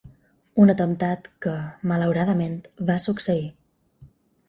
[0.63, 1.55] Un atemptat que,
[1.93, 2.59] malauradament,
[2.91, 3.49] va succeir.